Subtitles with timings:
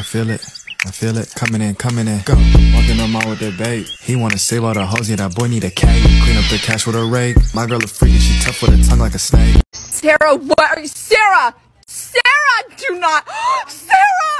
[0.00, 0.40] I feel it.
[0.86, 1.30] I feel it.
[1.36, 2.22] Coming in, coming in.
[2.24, 2.32] Go.
[2.32, 3.86] Walking the mall with that bait.
[4.00, 5.10] He wanna save all the hoes.
[5.10, 6.02] Yeah, that boy need a cake.
[6.24, 7.36] Clean up the cash with a rake.
[7.54, 9.60] My girl a freak and she tough with a tongue like a snake.
[9.74, 10.58] Sarah, what?
[10.58, 10.86] Are you?
[10.88, 11.54] Sarah!
[11.86, 13.28] Sarah, do not.
[13.68, 13.98] Sarah!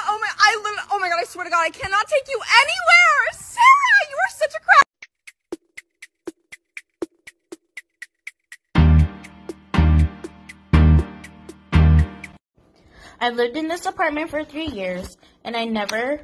[0.09, 2.40] Oh my, I literally, oh my god, I swear to god, I cannot take you
[2.40, 3.33] anywhere!
[3.35, 4.87] Sarah, you are such a crap.
[13.21, 16.20] I lived in this apartment for three years, and I never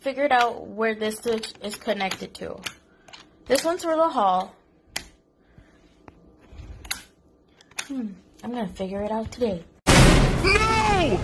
[0.00, 2.60] figured out where this switch is connected to.
[3.46, 4.54] This one's for the hall.
[7.86, 8.08] Hmm,
[8.42, 9.64] I'm gonna figure it out today.
[9.86, 11.20] No!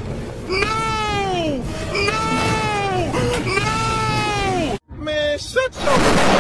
[0.48, 1.62] No!
[1.92, 2.22] No!
[3.44, 4.78] No!
[4.98, 6.36] Man, shut your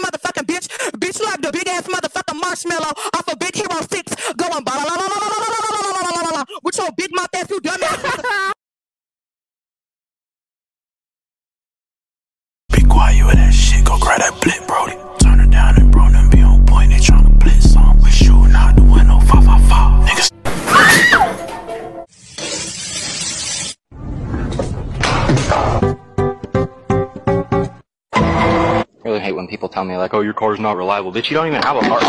[0.00, 0.68] motherfucking bitch.
[0.98, 3.49] Bitch, have the big ass motherfucking marshmallow off of Big
[29.20, 31.46] really hate when people tell me like, "Oh, your car's not reliable." Bitch, you don't
[31.46, 32.00] even have a car.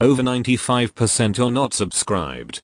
[0.00, 2.60] Over 95% are not subscribed.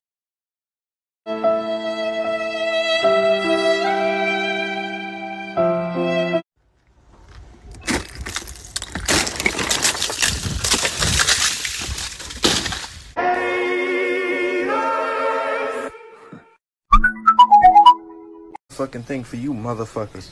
[18.81, 20.31] Fucking thing for you motherfuckers.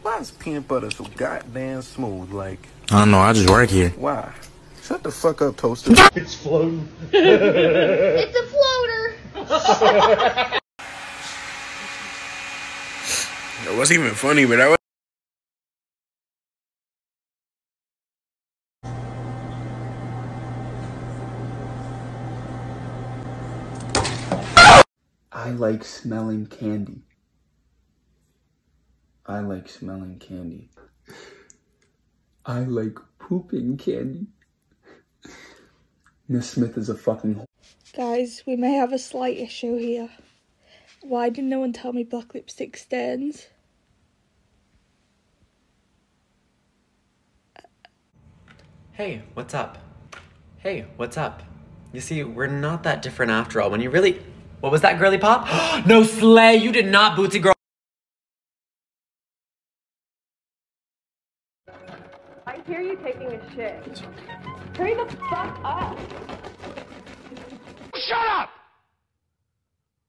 [0.00, 2.32] Why is peanut butter so goddamn smooth?
[2.32, 3.18] Like, I don't know.
[3.18, 3.90] I just work here.
[3.90, 4.32] why?
[4.82, 5.92] Shut the fuck up, toaster.
[6.14, 6.88] It's floating.
[7.12, 9.16] It's a floater!
[13.68, 14.78] It wasn't even funny, but I was.
[25.30, 27.02] I like smelling candy.
[29.30, 30.70] I like smelling candy.
[32.44, 34.26] I like pooping candy.
[36.28, 37.44] Miss Smith is a fucking.
[37.96, 40.10] Guys, we may have a slight issue here.
[41.02, 43.46] Why didn't no one tell me black lipstick stains?
[48.90, 49.78] Hey, what's up?
[50.58, 51.44] Hey, what's up?
[51.92, 53.70] You see, we're not that different after all.
[53.70, 54.20] When you really.
[54.58, 55.86] What was that, girly pop?
[55.86, 57.54] no, Slay, you did not, Bootsy girl.
[63.02, 63.98] Taking a shit.
[64.76, 65.98] Hurry the fuck up.
[67.94, 68.50] Shut up!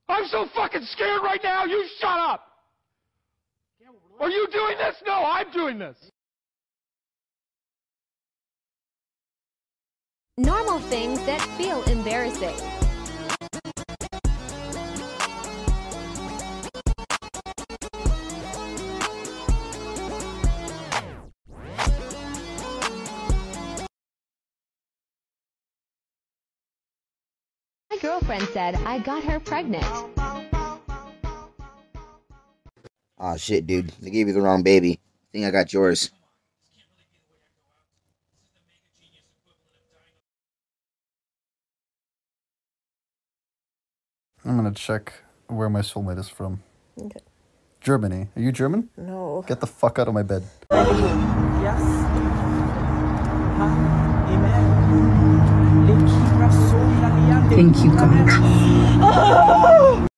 [0.07, 1.65] I'm so fucking scared right now.
[1.65, 2.47] You shut up.
[4.19, 4.95] Are you doing this?
[5.05, 5.97] No, I'm doing this.
[10.37, 12.55] Normal things that feel embarrassing.
[28.11, 29.85] Girlfriend said I got her pregnant.
[33.19, 33.93] Aw, shit, dude.
[34.01, 34.99] They gave you the wrong baby.
[34.99, 36.11] I think I got yours.
[44.43, 45.13] I'm gonna check
[45.47, 46.63] where my soulmate is from.
[46.99, 47.21] Okay.
[47.79, 48.27] Germany.
[48.35, 48.89] Are you German?
[48.97, 49.45] No.
[49.47, 50.43] Get the fuck out of my bed.
[50.69, 52.11] Yes.
[57.49, 60.07] Thank you, God.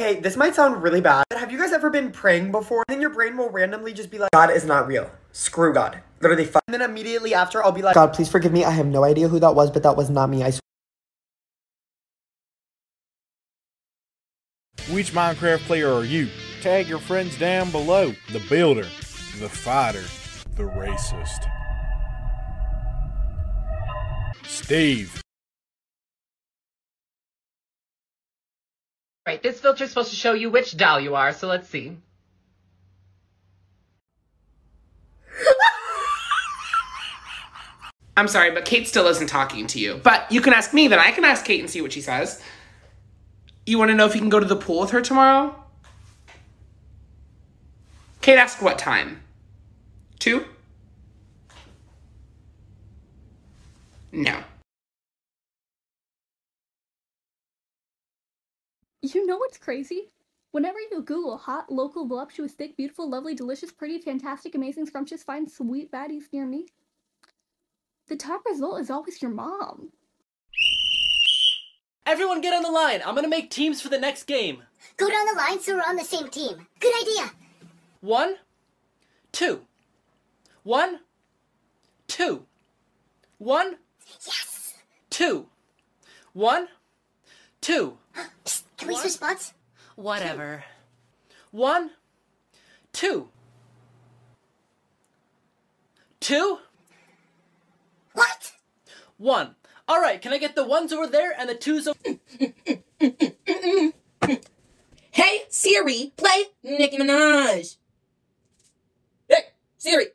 [0.00, 2.82] Okay, this might sound really bad, but have you guys ever been praying before?
[2.88, 5.10] And then your brain will randomly just be like, God is not real.
[5.32, 6.00] Screw God.
[6.22, 6.62] Literally, fuck.
[6.66, 8.64] And then immediately after, I'll be like, God, please forgive me.
[8.64, 10.42] I have no idea who that was, but that was not me.
[10.42, 10.60] I swear.
[14.90, 16.30] Which Minecraft player are you?
[16.62, 18.14] Tag your friends down below.
[18.32, 18.86] The builder,
[19.38, 20.04] the fighter,
[20.56, 21.46] the racist.
[24.46, 25.20] Steve.
[29.30, 31.96] Right, this filter is supposed to show you which doll you are, so let's see.
[38.16, 40.00] I'm sorry, but Kate still isn't talking to you.
[40.02, 42.42] But you can ask me, then I can ask Kate and see what she says.
[43.66, 45.54] You want to know if you can go to the pool with her tomorrow?
[48.22, 49.22] Kate asked what time?
[50.18, 50.44] Two?
[54.10, 54.42] No.
[59.14, 60.10] You know what's crazy?
[60.52, 65.48] Whenever you Google hot, local, voluptuous, thick, beautiful, lovely, delicious, pretty, fantastic, amazing, scrumptious, fine,
[65.48, 66.66] sweet baddies near me,
[68.08, 69.90] the top result is always your mom.
[72.06, 73.00] Everyone get on the line.
[73.06, 74.62] I'm gonna make teams for the next game.
[74.96, 76.66] Go down the line so we're on the same team.
[76.80, 77.30] Good idea.
[78.00, 78.36] One,
[79.30, 79.66] two.
[80.64, 81.00] One,
[82.08, 82.46] two.
[83.38, 83.76] One,
[84.26, 84.74] Yes.
[85.08, 85.46] two.
[86.32, 86.68] One,
[87.60, 87.98] two.
[88.80, 89.54] Can we switch spots?
[89.94, 90.64] Whatever.
[91.50, 91.90] One,
[92.94, 93.28] two.
[96.18, 96.60] Two?
[98.14, 98.52] What?
[99.18, 99.54] One.
[99.86, 101.98] All right, can I get the ones over there and the twos over
[105.10, 107.76] Hey Siri, play Nicki Minaj.
[109.28, 109.42] Hey
[109.76, 110.06] Siri.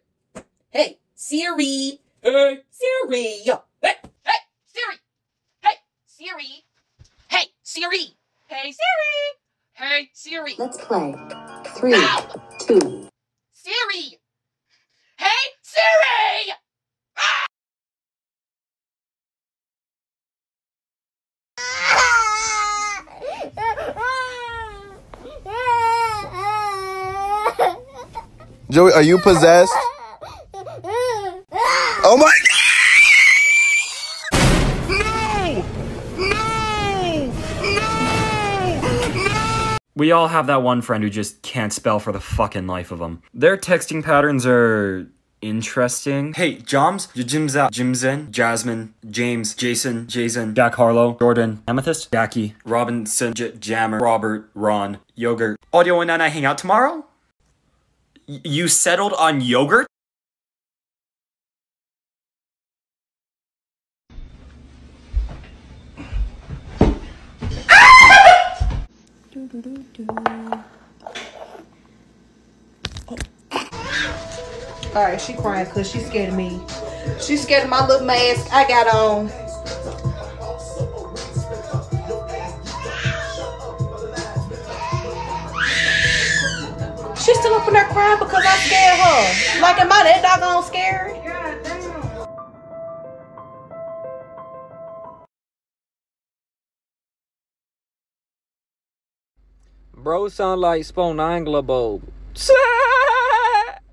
[0.71, 2.00] Hey Siri.
[2.23, 3.41] Hey Siri.
[3.44, 3.62] Hey
[4.23, 4.97] hey Siri.
[5.62, 5.75] Hey
[6.07, 6.65] Siri.
[7.27, 8.17] Hey Siri.
[8.47, 9.33] Hey Siri.
[9.74, 10.56] Hey Siri.
[10.59, 11.15] Let's play.
[11.77, 11.95] Three,
[12.59, 13.09] two.
[13.53, 14.19] Siri.
[15.18, 15.27] Hey
[15.63, 16.53] Siri.
[28.71, 29.74] Joey, are you possessed?
[32.06, 32.31] Oh my
[40.06, 43.00] We all have that one friend who just can't spell for the fucking life of
[43.00, 43.24] them.
[43.34, 45.07] Their texting patterns are
[45.42, 46.34] interesting.
[46.36, 53.34] Hey, Joms, Jim's out, Jimzen, Jasmine, James, Jason, Jason, Jack Harlow, Jordan, Amethyst, Jackie, Robinson,
[53.34, 55.57] J- Jammer, Robert, Ron, Yogurt.
[55.74, 57.04] Audio and I hang out tomorrow?
[58.28, 59.88] Y- you settled on yogurt?
[74.95, 76.59] Alright, she crying because she's scared of me.
[77.21, 79.27] She's scared of my little mask I got on.
[87.18, 89.62] She's still up in there crying because I scared her.
[89.62, 91.14] Like, am I that doggone scary?
[100.06, 101.66] Bro sound like Sponangler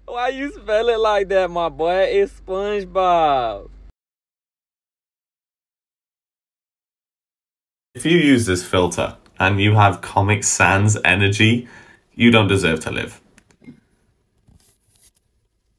[0.04, 2.02] Why you spell it like that, my boy?
[2.02, 3.70] It's SpongeBob.
[7.94, 11.66] If you use this filter and you have Comic Sans energy,
[12.14, 13.18] you don't deserve to live.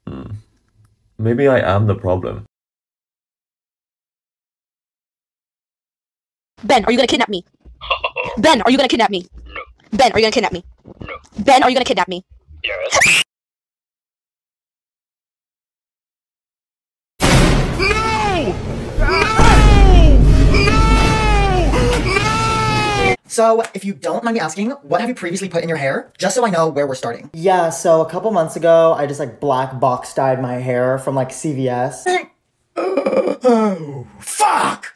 [0.08, 0.32] Hmm.
[1.20, 2.46] Maybe I am the problem.
[6.64, 7.46] Ben, are you gonna kidnap me?
[8.40, 9.28] Ben, are you gonna kidnap me?
[9.94, 10.64] Ben, are you gonna kidnap me?
[11.02, 11.14] No.
[11.38, 12.26] Ben, are you gonna kidnap me?
[12.64, 13.24] Yes.
[17.80, 18.56] no!
[23.28, 26.12] So, if you don't mind me asking, what have you previously put in your hair?
[26.18, 27.30] Just so I know where we're starting.
[27.34, 31.14] Yeah, so a couple months ago, I just like black box dyed my hair from
[31.14, 32.04] like CVS.
[33.46, 34.96] Oh, fuck!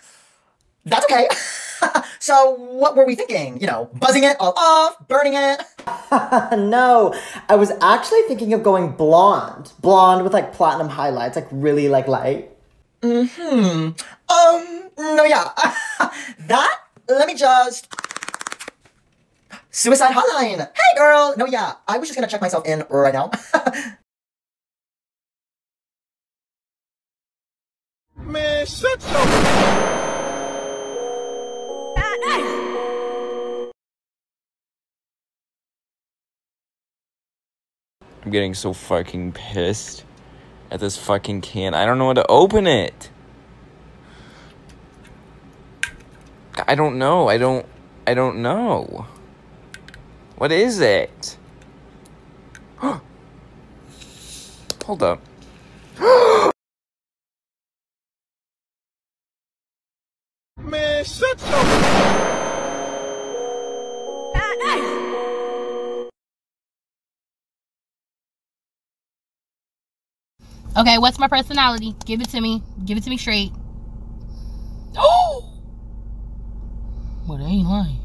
[0.86, 1.28] That's okay.
[2.20, 3.60] so, what were we thinking?
[3.60, 5.62] You know, buzzing it all off, burning it?
[6.58, 7.14] no,
[7.50, 9.72] I was actually thinking of going blonde.
[9.80, 12.52] Blonde with like platinum highlights, like really like light.
[13.02, 13.90] Hmm.
[14.30, 15.52] Um, no, yeah.
[16.48, 17.94] that, let me just.
[19.70, 20.58] Suicide hotline.
[20.58, 21.36] Hey, girl.
[21.38, 21.74] No, yeah.
[21.88, 23.30] I was just gonna check myself in right now.
[28.18, 29.87] Man, shut your.
[38.28, 40.04] I'm getting so fucking pissed
[40.70, 41.74] at this fucking can.
[41.74, 43.10] I don't know how to open it.
[46.68, 47.30] I don't know.
[47.30, 47.66] I don't.
[48.06, 49.08] I don't know.
[50.36, 51.38] What is it?
[54.84, 55.22] Hold up.
[60.60, 61.87] Man, shut your.
[70.78, 71.96] Okay, what's my personality?
[72.06, 72.62] Give it to me.
[72.86, 73.52] Give it to me straight.
[75.00, 75.54] Oh!
[77.28, 78.00] Well, they ain't lying.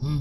[0.00, 0.18] Hmm.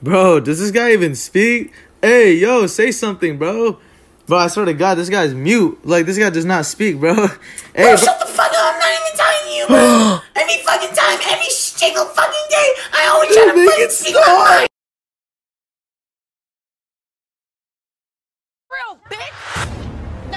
[0.00, 1.72] Bro, does this guy even speak?
[2.00, 3.78] Hey, yo, say something, bro.
[4.26, 5.78] Bro, I swear to God, this guy's mute.
[5.84, 7.14] Like, this guy does not speak, bro.
[7.74, 7.96] Hey, Bro, bro.
[7.96, 8.54] shut the fuck up!
[8.56, 10.18] I'm not even talking to you, bro.
[10.36, 14.58] every fucking time, every single fucking day, I always try to fucking it speak my
[14.60, 14.68] mind.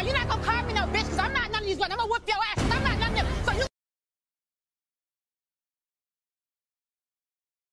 [0.07, 1.91] You're not gonna call me no bitch because I'm not none of these ones.
[1.91, 3.45] I'm gonna whip your ass 'cause I'm not none of them.
[3.45, 3.65] So you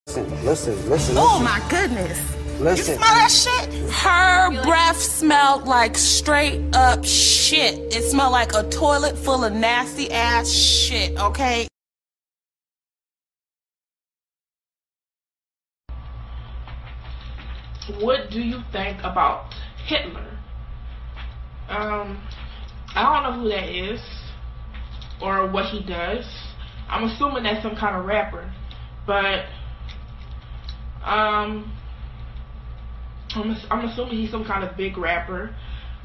[0.07, 1.15] Listen, listen, listen.
[1.19, 2.19] Oh my goodness.
[2.61, 2.95] Listen.
[2.95, 3.93] You smell that shit?
[3.93, 7.75] Her breath smelled like straight up shit.
[7.95, 11.69] It smelled like a toilet full of nasty ass shit, okay?
[18.01, 19.55] what do you think about
[19.87, 20.27] Hitler?
[21.69, 22.23] Um,
[22.95, 24.01] I don't know who that is
[25.21, 26.25] or what he does.
[26.89, 28.53] I'm assuming that's some kind of rapper,
[29.07, 29.47] but
[31.03, 31.73] um,
[33.35, 35.55] I'm, I'm assuming he's some kind of big rapper.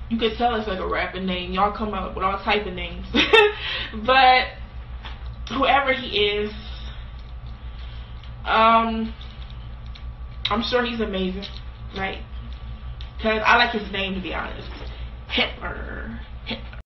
[0.09, 1.51] You could tell it's like a rapper name.
[1.51, 3.05] Y'all come up with all type of names,
[4.05, 4.45] but
[5.49, 6.51] whoever he is,
[8.45, 9.13] um,
[10.49, 11.45] I'm sure he's amazing,
[11.95, 12.23] right?
[13.17, 14.69] Because I like his name to be honest.
[15.29, 16.19] Hitler.
[16.45, 16.79] Hitler.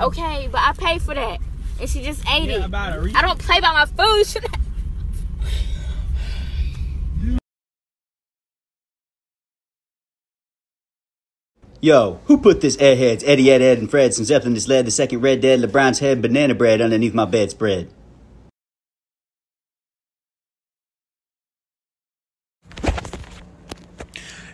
[0.00, 1.38] Okay, but I paid for that.
[1.80, 2.64] And she just ate Yeah, it.
[2.64, 3.14] about it.
[3.14, 4.26] I don't play by my food.
[4.26, 4.58] Should I-
[11.80, 14.90] Yo, who put this airheads Eddie, Ed, Ed, and Fred since Zeppelin has led the
[14.90, 17.90] second Red Dead LeBron's head banana bread underneath my bedspread?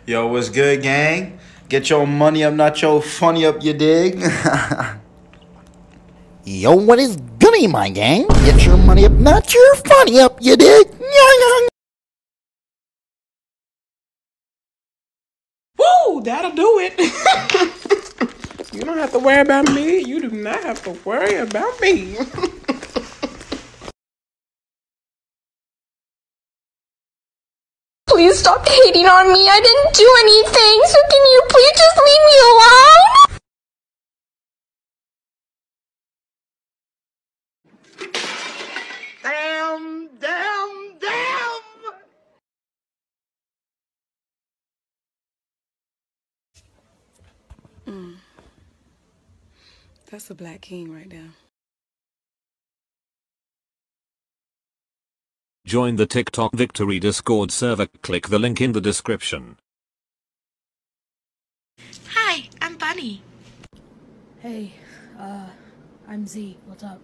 [0.09, 1.38] Yo, what's good, gang?
[1.69, 4.19] Get your money up, not your funny up, you dig?
[6.45, 8.27] Yo, what is goody, my gang?
[8.47, 10.88] Get your money up, not your funny up, you dig?
[15.77, 16.99] Woo, that'll do it.
[18.73, 19.99] you don't have to worry about me.
[19.99, 22.17] You do not have to worry about me.
[28.19, 29.49] Please stop hating on me.
[29.49, 30.83] I didn't do anything.
[30.87, 33.05] So can you please just leave me alone?
[39.23, 41.63] Damn, damn, damn!
[47.87, 48.15] Mm.
[50.11, 51.48] That's a black king right there.
[55.69, 57.89] Join the TikTok Victory Discord server.
[58.01, 59.59] Click the link in the description.
[62.09, 63.21] Hi, I'm Bunny.
[64.41, 64.73] Hey,
[65.21, 65.45] uh,
[66.09, 66.57] I'm Z.
[66.65, 67.03] What's up?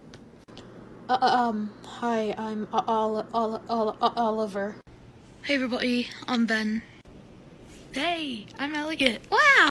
[1.07, 4.77] Uh, um, hi, I'm Ol- Ol- Ol- Ol- Oliver.
[5.43, 6.07] Hey, everybody.
[6.27, 6.81] I'm Ben.
[7.91, 9.19] Hey, I'm Elegant.
[9.29, 9.69] Wow.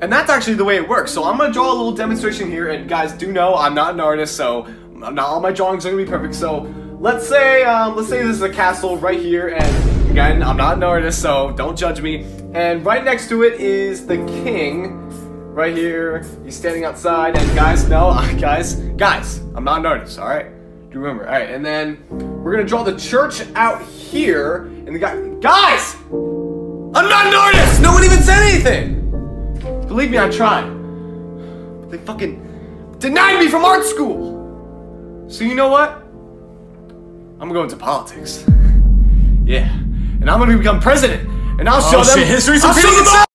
[0.00, 1.10] And that's actually the way it works.
[1.10, 4.00] So I'm gonna draw a little demonstration here, and guys do know I'm not an
[4.00, 6.34] artist, so not all my drawings are gonna be perfect.
[6.34, 10.56] So let's say, um, let's say this is a castle right here, and again, I'm
[10.56, 12.26] not an artist, so don't judge me.
[12.52, 15.02] And right next to it is the king,
[15.54, 16.26] right here.
[16.44, 20.18] He's standing outside, and guys, no, guys, guys, I'm not an artist.
[20.18, 20.46] All right,
[20.90, 21.26] do remember.
[21.26, 22.04] All right, and then
[22.42, 27.80] we're gonna draw the church out here, and the guy, guys, I'm not an artist.
[27.80, 28.95] No one even said anything.
[29.96, 30.66] Believe me, I tried.
[31.80, 35.24] But they fucking denied me from art school.
[35.26, 36.02] So you know what?
[37.40, 38.44] I'm going to politics.
[39.46, 39.72] Yeah.
[40.20, 41.26] And I'm gonna become president.
[41.60, 42.18] And I'll show Oh, them.
[42.18, 43.25] shit, history's I'll show them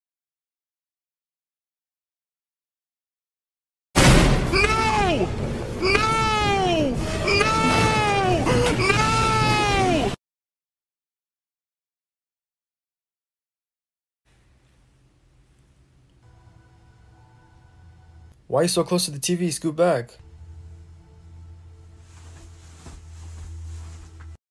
[18.52, 19.50] Why are you so close to the TV?
[19.50, 20.18] Scoot back.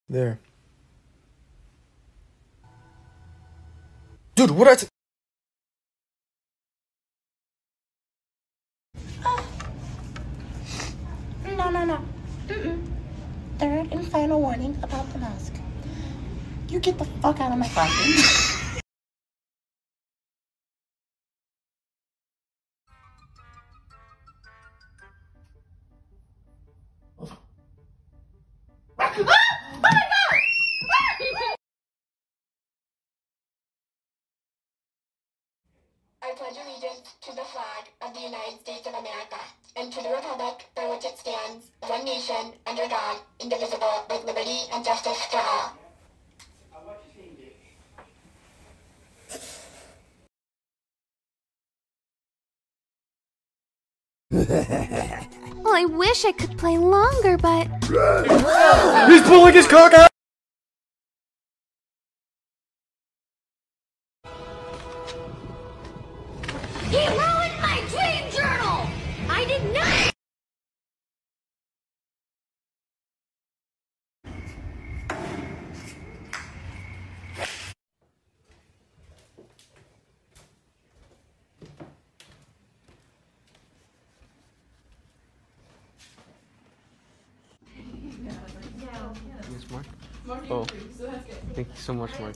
[0.09, 0.39] There.
[4.33, 4.87] Dude, what I t-
[11.45, 12.03] No, no, no.
[12.47, 12.81] Mm-mm.
[13.59, 15.53] Third and final warning about the mask.
[16.69, 18.57] You get the fuck out of my classroom.
[36.23, 39.39] I pledge allegiance to the flag of the United States of America
[39.75, 44.59] and to the republic for which it stands, one nation, under God, indivisible, with liberty
[44.71, 45.77] and justice for all.
[55.63, 57.67] Well, I wish I could play longer, but.
[59.09, 60.10] He's pulling his cock out!
[90.33, 90.65] Oh,
[91.53, 92.35] thank you so much, Mark.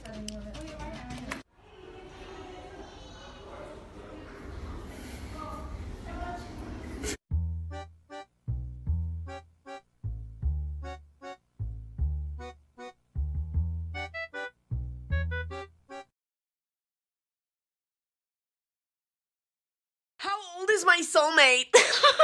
[20.17, 21.73] How old is my soulmate?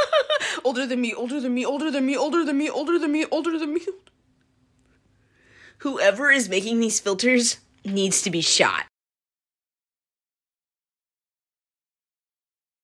[0.63, 3.25] older than me, older than me, older than me, older than me, older than me,
[3.31, 3.81] older than me.
[5.81, 8.85] Whoever is making these filters needs to be shot.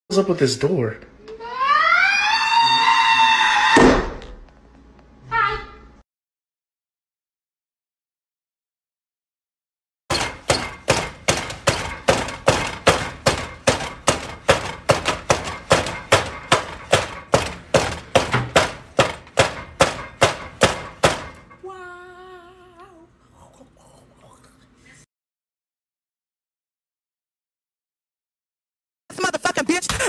[0.07, 0.97] What's up with this door?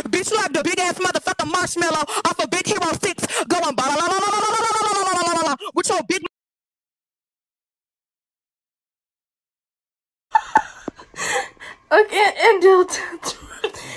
[0.02, 0.10] Bitch.
[0.10, 3.94] Bitch slapped the big ass motherfucking marshmallow off of Big Hero 6 going ba la
[3.94, 6.22] la la la la la la la la la la la with your big
[11.90, 12.62] Okay, and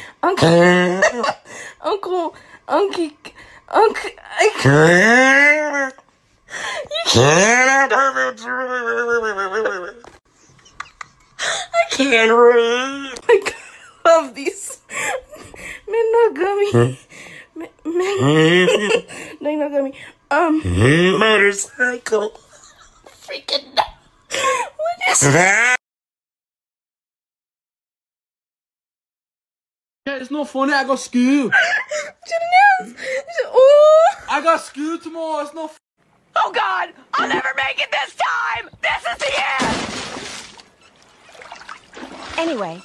[0.24, 0.48] Uncle,
[1.82, 2.36] Uncle,
[2.68, 3.12] Uncle,
[3.70, 5.96] Uncle, I can't.
[6.90, 7.92] You can't.
[11.74, 13.20] I can't read.
[13.30, 13.61] I oh
[14.06, 14.80] love these.
[15.88, 17.00] Men not gummy.
[17.56, 18.68] Men, men,
[19.42, 19.94] they not gummy.
[20.30, 20.62] Um,
[21.20, 22.40] motorcycle.
[23.06, 23.76] Freaking.
[23.76, 25.78] What is that?
[30.08, 30.74] Yeah, it's not funny.
[30.74, 31.52] I got school.
[33.46, 34.16] Oh.
[34.30, 35.44] I got school tomorrow.
[35.44, 35.72] It's not.
[36.36, 36.94] Oh god!
[37.14, 38.70] I'll never make it this time!
[38.82, 39.32] This is the
[42.00, 42.50] end!
[42.50, 42.82] Anyway.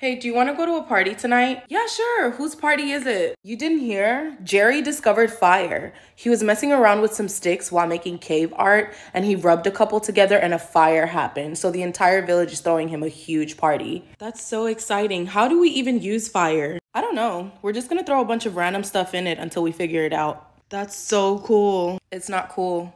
[0.00, 1.62] Hey, do you want to go to a party tonight?
[1.68, 2.30] Yeah, sure.
[2.30, 3.36] Whose party is it?
[3.42, 4.34] You didn't hear?
[4.42, 5.92] Jerry discovered fire.
[6.16, 9.70] He was messing around with some sticks while making cave art, and he rubbed a
[9.70, 11.58] couple together, and a fire happened.
[11.58, 14.02] So the entire village is throwing him a huge party.
[14.18, 15.26] That's so exciting.
[15.26, 16.78] How do we even use fire?
[16.94, 17.52] I don't know.
[17.60, 20.14] We're just gonna throw a bunch of random stuff in it until we figure it
[20.14, 20.50] out.
[20.70, 21.98] That's so cool.
[22.10, 22.90] It's not cool.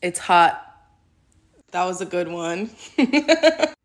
[0.00, 0.64] It's hot.
[1.72, 2.70] That was a good one.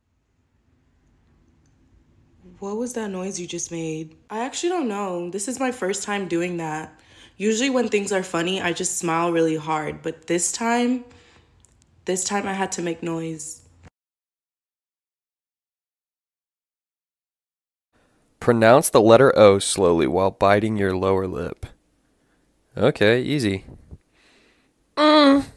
[2.63, 4.15] What was that noise you just made?
[4.30, 5.30] I actually don't know.
[5.30, 6.97] This is my first time doing that.
[7.36, 10.02] Usually, when things are funny, I just smile really hard.
[10.02, 11.04] But this time,
[12.06, 13.63] this time I had to make noise.
[18.39, 21.65] Pronounce the letter O slowly while biting your lower lip.
[22.78, 23.65] Okay, easy.
[24.95, 25.47] Mm.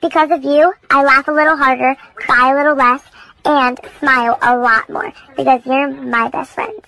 [0.00, 3.02] Because of you, I laugh a little harder, cry a little less,
[3.44, 5.12] and smile a lot more.
[5.36, 6.80] Because you're my best friend.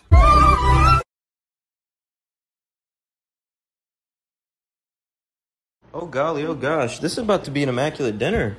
[5.94, 8.56] Oh golly, oh gosh, this is about to be an immaculate dinner.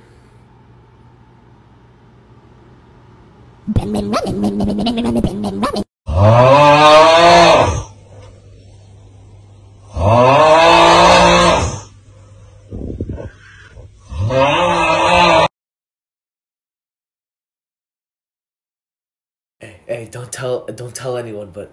[20.12, 21.72] don't tell don't tell anyone, but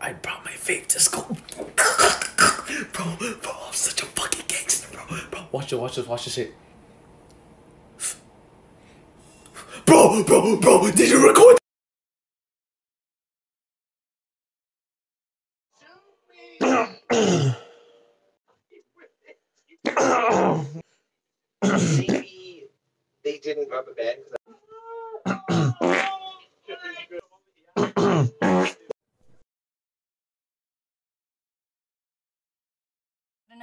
[0.00, 1.36] I brought my vape to school.
[2.92, 5.04] bro, bro, I'm such a fucking gangster, bro.
[5.30, 6.54] Bro, watch it, watch this, watch this shit.
[9.86, 11.58] Bro, bro, bro, did you record?
[21.62, 22.68] Maybe
[23.22, 24.18] they didn't rubber band.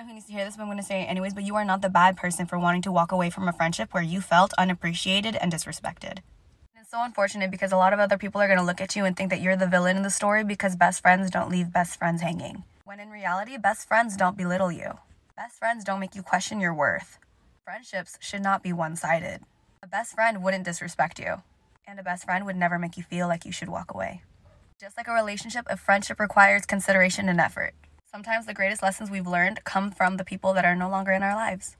[0.01, 1.33] Know who needs to hear this, but I'm going to say it anyways.
[1.33, 3.93] But you are not the bad person for wanting to walk away from a friendship
[3.93, 6.19] where you felt unappreciated and disrespected.
[6.75, 9.05] It's so unfortunate because a lot of other people are going to look at you
[9.05, 11.97] and think that you're the villain in the story because best friends don't leave best
[11.97, 12.63] friends hanging.
[12.83, 14.97] When in reality, best friends don't belittle you.
[15.37, 17.19] Best friends don't make you question your worth.
[17.63, 19.41] Friendships should not be one sided.
[19.83, 21.41] A best friend wouldn't disrespect you,
[21.87, 24.23] and a best friend would never make you feel like you should walk away.
[24.79, 27.73] Just like a relationship, a friendship requires consideration and effort.
[28.13, 31.23] Sometimes the greatest lessons we've learned come from the people that are no longer in
[31.23, 31.77] our lives.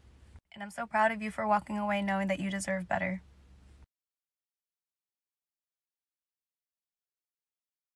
[0.54, 3.22] And I'm so proud of you for walking away knowing that you deserve better.